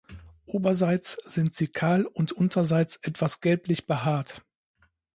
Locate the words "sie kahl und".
1.53-2.31